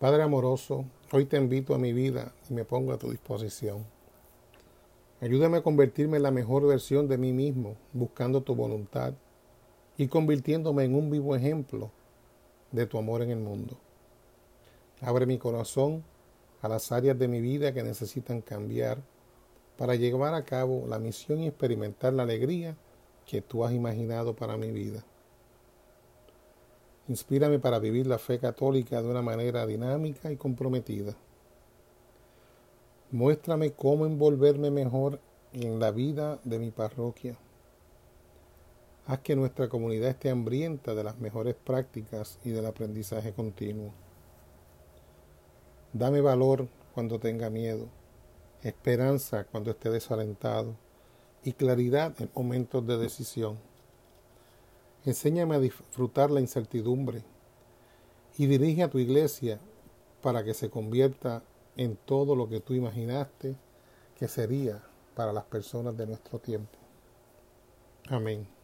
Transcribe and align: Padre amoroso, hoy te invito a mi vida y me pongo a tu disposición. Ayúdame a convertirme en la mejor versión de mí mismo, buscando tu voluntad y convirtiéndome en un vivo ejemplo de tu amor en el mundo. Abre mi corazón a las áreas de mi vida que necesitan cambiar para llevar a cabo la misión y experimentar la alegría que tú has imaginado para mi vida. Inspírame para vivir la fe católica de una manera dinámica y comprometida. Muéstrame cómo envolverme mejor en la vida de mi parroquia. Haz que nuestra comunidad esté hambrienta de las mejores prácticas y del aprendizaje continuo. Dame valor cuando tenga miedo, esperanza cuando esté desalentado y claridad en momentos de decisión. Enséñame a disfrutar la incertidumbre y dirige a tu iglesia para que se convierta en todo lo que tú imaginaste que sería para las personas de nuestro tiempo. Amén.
Padre 0.00 0.22
amoroso, 0.22 0.86
hoy 1.12 1.26
te 1.26 1.36
invito 1.36 1.74
a 1.74 1.78
mi 1.78 1.92
vida 1.92 2.32
y 2.48 2.54
me 2.54 2.64
pongo 2.64 2.94
a 2.94 2.96
tu 2.96 3.10
disposición. 3.10 3.84
Ayúdame 5.20 5.58
a 5.58 5.62
convertirme 5.62 6.16
en 6.16 6.22
la 6.22 6.30
mejor 6.30 6.66
versión 6.66 7.06
de 7.06 7.18
mí 7.18 7.34
mismo, 7.34 7.76
buscando 7.92 8.40
tu 8.40 8.54
voluntad 8.54 9.12
y 9.98 10.08
convirtiéndome 10.08 10.84
en 10.84 10.94
un 10.94 11.10
vivo 11.10 11.36
ejemplo 11.36 11.90
de 12.72 12.86
tu 12.86 12.96
amor 12.96 13.20
en 13.20 13.28
el 13.28 13.40
mundo. 13.40 13.76
Abre 15.02 15.26
mi 15.26 15.36
corazón 15.36 16.02
a 16.62 16.68
las 16.70 16.90
áreas 16.92 17.18
de 17.18 17.28
mi 17.28 17.42
vida 17.42 17.74
que 17.74 17.82
necesitan 17.82 18.40
cambiar 18.40 19.02
para 19.76 19.96
llevar 19.96 20.32
a 20.32 20.46
cabo 20.46 20.86
la 20.88 20.98
misión 20.98 21.40
y 21.40 21.48
experimentar 21.48 22.14
la 22.14 22.22
alegría 22.22 22.74
que 23.26 23.42
tú 23.42 23.66
has 23.66 23.74
imaginado 23.74 24.34
para 24.34 24.56
mi 24.56 24.70
vida. 24.70 25.04
Inspírame 27.10 27.58
para 27.58 27.80
vivir 27.80 28.06
la 28.06 28.18
fe 28.18 28.38
católica 28.38 29.02
de 29.02 29.08
una 29.08 29.20
manera 29.20 29.66
dinámica 29.66 30.30
y 30.30 30.36
comprometida. 30.36 31.16
Muéstrame 33.10 33.72
cómo 33.72 34.06
envolverme 34.06 34.70
mejor 34.70 35.18
en 35.52 35.80
la 35.80 35.90
vida 35.90 36.38
de 36.44 36.60
mi 36.60 36.70
parroquia. 36.70 37.36
Haz 39.08 39.18
que 39.22 39.34
nuestra 39.34 39.68
comunidad 39.68 40.10
esté 40.10 40.30
hambrienta 40.30 40.94
de 40.94 41.02
las 41.02 41.18
mejores 41.18 41.56
prácticas 41.56 42.38
y 42.44 42.50
del 42.50 42.66
aprendizaje 42.66 43.32
continuo. 43.32 43.90
Dame 45.92 46.20
valor 46.20 46.68
cuando 46.94 47.18
tenga 47.18 47.50
miedo, 47.50 47.88
esperanza 48.62 49.42
cuando 49.50 49.72
esté 49.72 49.90
desalentado 49.90 50.76
y 51.42 51.54
claridad 51.54 52.14
en 52.20 52.30
momentos 52.36 52.86
de 52.86 52.98
decisión. 52.98 53.58
Enséñame 55.04 55.56
a 55.56 55.60
disfrutar 55.60 56.30
la 56.30 56.40
incertidumbre 56.40 57.22
y 58.36 58.46
dirige 58.46 58.82
a 58.82 58.90
tu 58.90 58.98
iglesia 58.98 59.58
para 60.22 60.44
que 60.44 60.54
se 60.54 60.68
convierta 60.70 61.42
en 61.76 61.96
todo 61.96 62.36
lo 62.36 62.48
que 62.48 62.60
tú 62.60 62.74
imaginaste 62.74 63.56
que 64.18 64.28
sería 64.28 64.82
para 65.14 65.32
las 65.32 65.44
personas 65.44 65.96
de 65.96 66.06
nuestro 66.06 66.38
tiempo. 66.38 66.78
Amén. 68.08 68.59